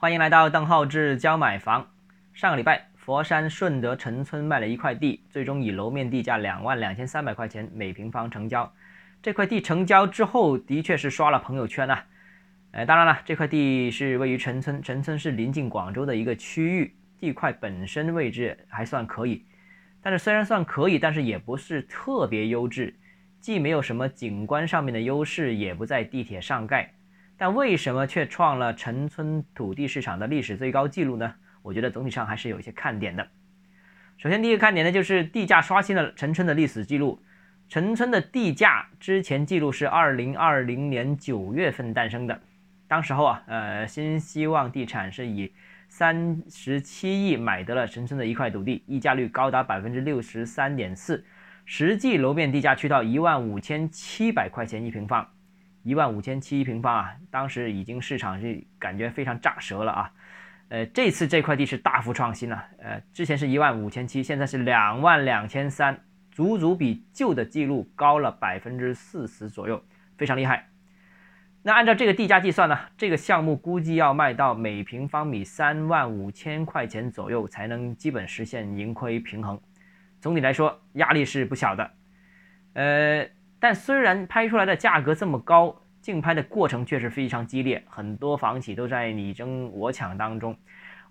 [0.00, 1.84] 欢迎来到邓浩志教买房。
[2.32, 8.72] 上个礼拜，佛山顺德陈村卖了一块地，最终以楼面地价两万两千三百块钱每平方成交。
[9.20, 12.04] 这块地成交之后，的确是刷了朋友圈啊。
[12.70, 19.44] 呃，当然了，这块地是位于陈村，陈村是临近广州的一个区域，地块本身位置还算可以。
[20.00, 22.94] 但是虽然算可以，但是也不是特别优质，
[23.40, 26.94] 既没有什么景观上面的优势，也不在地铁上盖。
[27.38, 31.32] 但为什么却创了陈村土地市场的历史最高纪录呢？
[31.62, 33.26] 我觉得总体上还是有一些看点的。
[34.16, 37.22] 首先，第一个看点呢，就是地价刷新了陈村的历史记录。
[37.68, 42.40] 陈村的地价之前记录是二零二零年九月份诞生的，
[42.88, 45.52] 当时候啊，呃，新希望地产是以
[45.86, 51.24] 三十七亿买得了陈村的一块土地，溢价率高达百分之六十三点四，
[51.64, 55.28] 实际楼面地价去到一万五千七百块钱一平方。
[55.82, 60.12] 一万五千七一平方啊，当时已经市场是感觉非常炸舌了啊，
[60.68, 65.98] 呃，这次这块地是大幅创新了，呃，之前是一万五千七，现在是两万两千三，
[66.30, 69.82] 足足比旧的记录高了百分之四十左右，
[70.16, 70.68] 非常厉害。
[71.62, 79.58] 那按照这个地价计算呢，这个项目估计要卖到每平方米三万五千块钱左右，才能基本实现盈亏平衡。
[80.20, 81.90] 总体来说，压力是不小的，
[82.74, 83.26] 呃。
[83.60, 90.56] 但虽然拍出来的价格这么高，竞拍的过程却是非常激烈，很多房企都在你争我抢当中。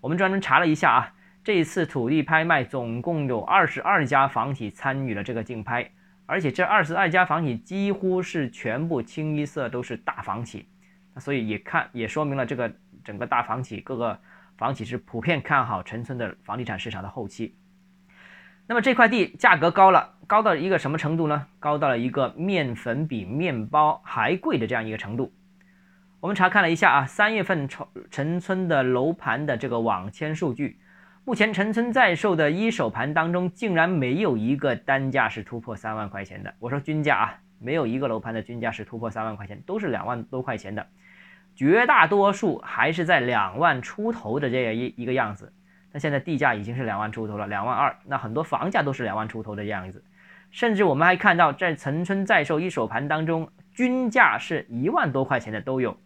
[0.00, 5.90] 我们专门查了一下啊，这一次土地拍卖总共有二十二家房企参与了这个竞拍，
[6.26, 10.66] 而且这二十二家房企几乎是全部清一色都是大房企，
[11.14, 12.72] 那所以也看也说明了这个
[13.04, 14.18] 整个大房企各个
[14.56, 17.56] 房企是普遍看好陈村的房地产市场的后期。
[18.66, 21.46] 那么这块地价格高了，高到一个什么程度呢？
[21.58, 25.32] 高到了一个面粉比面包还贵的这样一个程度。
[26.20, 30.78] 我们查看了一下啊，三月份陈陈村的楼盘的这个网签数据，
[31.24, 36.52] 目前陈村在售的一手盘当中，竟然没有一个单价是突破三万块钱的。
[36.58, 40.86] 我说均价啊，没有一个楼盘的均价是突破三万块钱，都是两万多块钱的，
[41.56, 45.50] 绝大多数还是在两万出头的这样一一个样子。
[45.90, 47.96] 那现在地价已经是两万出头了，两万二。
[48.04, 50.04] 那很多房价都是两万出头的样子，
[50.50, 55.96] 甚至我们还看到在陈村在售一手盘当中，均价是一万多块钱的都有，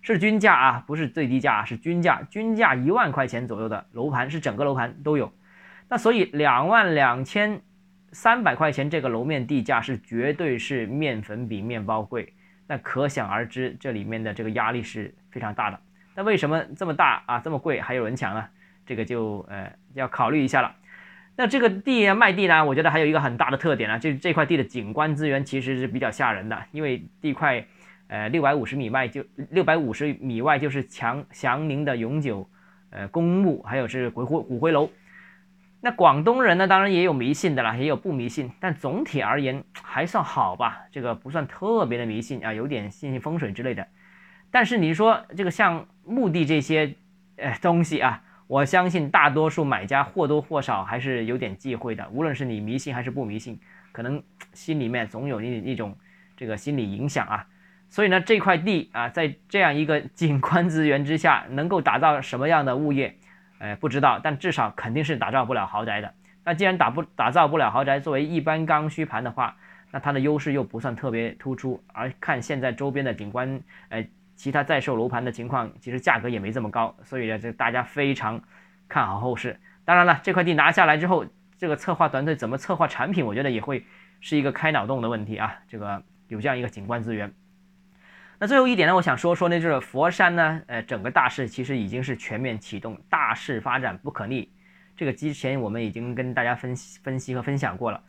[0.00, 5.32] 是均价啊，不是最低价啊，是均价，均价一万块钱左右的楼盘是整个楼盘都有。
[5.88, 7.60] 那所以两万两千
[8.12, 12.32] 三百块钱这个楼面地价是绝对是面粉比面包贵，
[12.66, 15.80] 那可想而知这里面的这个压力是非常大的。
[16.14, 18.44] 那为什么这么大啊，这么贵还有人抢呢？
[18.86, 20.74] 这个就呃要考虑一下了。
[21.40, 26.60] 那这个地啊卖地呢，我觉得还有一个很大的特点呢，就是这块地的景观资源其实是比较吓人的。
[26.72, 27.64] 因为地块
[28.08, 32.50] 呃六百五十米外就六百五十米外就是强祥宁的永久
[32.90, 34.90] 呃公墓，还有是骨灰骨灰楼。
[35.80, 40.86] 那广东人呢，当然也有迷信的啦，也有不迷信，但总体而言还算好吧。
[40.90, 43.86] 这个不算特别的迷信啊，有点信信风水之类的。
[44.50, 46.96] 但是你说这个像墓地这些
[47.36, 48.24] 呃东西啊。
[48.48, 53.60] 我相信大多数买家或多或少还是有点忌讳的，无论是你迷信还是不迷信，
[53.92, 54.22] 可能
[54.54, 55.94] 心里面总有一一种
[56.34, 57.46] 这个心理影响啊。
[57.90, 63.14] 所以呢，这块地啊，在这样一个 景观资源之下，能够打造什么样的物业，
[63.58, 66.14] 呃，不知道，但至少肯定是打造不了豪宅的。
[66.42, 69.54] 那既然打不打造不了豪宅，作为一般刚需盘的话，
[69.90, 73.60] 那它的优势又不算特别突出，而看现在周边的景观，
[73.90, 74.02] 呃。
[74.38, 78.40] 其他在售楼盘的情况，其实价格也没这么高，所以呢，这大家非常
[78.88, 79.58] 看好后市。
[79.84, 81.26] 当然了，这块地拿下来之后，
[81.58, 83.84] 这个策划团队怎么策划产品，我觉得也会
[84.20, 85.56] 是一个开脑洞的问题啊。
[85.66, 87.34] 这个有这样一个景观资源。
[88.38, 94.48] 那最后一点呢，我想说说呢，就是佛山呢，呃，整个大势其实已经是全面启动，大势发展不可逆。
[94.96, 98.00] 这个之前我们已经跟大家分析分析和分享过了。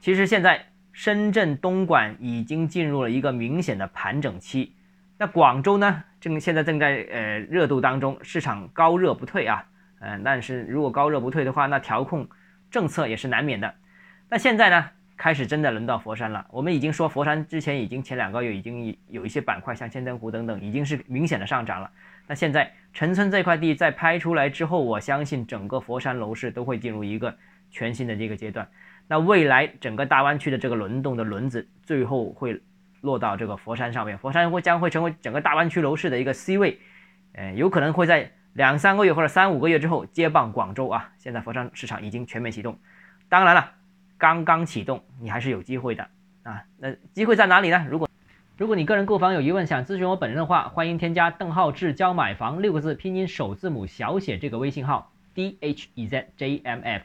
[0.00, 4.74] 其实现在深圳东莞已经进入了一个明显的盘整期。
[5.20, 9.64] 那广州呢，正现在正在呃热度当中，市场高热不退啊，
[9.98, 12.24] 嗯，但是如果高热不退的话，那调控
[12.70, 13.74] 政策也是难免的。
[14.28, 16.46] 那现在呢，开始真的轮到佛山了。
[16.52, 21.90] 我们已经说佛山之前已经前两个月已经有一些板块，像千灯湖等等，已经是明显的上涨了。
[22.28, 27.36] 那现在陈村这块地在拍出来之后，我相信整个佛山楼市都会进入一个
[27.72, 28.68] 全新的这个阶段。
[29.08, 32.62] 那未来整个大湾区的这个轮动的轮子，最后会。
[33.00, 36.78] 落到这个佛山上面，佛山会将会成为整个大湾区楼市的一个 C 位，
[37.32, 41.10] 呃，有可能会在两三个月或者三五个月之后接棒广州啊。
[41.18, 42.78] 现在佛山市场已经全面启动，
[43.28, 43.72] 当然了，
[44.16, 46.08] 刚刚启动，你还是有机会的
[46.42, 46.64] 啊。
[46.78, 47.86] 那机会在哪里呢？
[47.88, 48.08] 如果
[48.56, 56.92] 如果你个人购房有疑问，想咨询我本人的话，欢迎添加邓浩志教买房六个字拼音首字母小写这个微信号 d h e z j m f